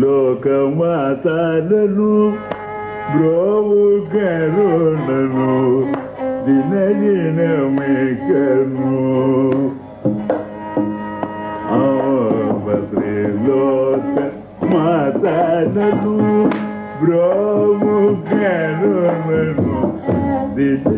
లోకమాతలను 0.00 2.10
బ్రోవు 3.12 3.80
కరుణను 4.12 5.50
దిన 6.46 6.72
దినమికను 7.00 8.92
లోక 13.46 14.16
మాతలను 14.72 16.14
బ్రోవు 17.00 17.96
కరుణను 18.30 19.80
దిన 20.56 20.90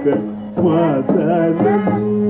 Mata, 0.00 0.14
Mata, 0.62 2.29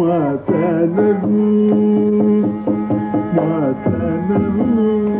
Matanaru, 0.00 1.48
Matanaru. 3.36 5.19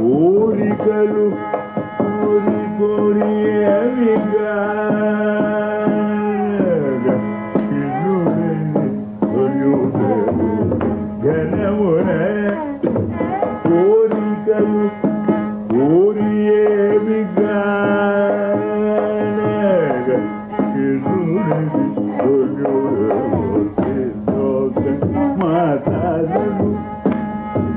కోరికలు 0.00 1.26
కోరి 1.98 2.60
కోరి 2.78 3.32
అవిగా 3.72 4.54
ఘనమున 11.24 12.10
కోరికలు 13.64 14.84
కోరి 15.72 16.30
ఏమిగా 16.58 17.56
మాతాలను 22.58 23.39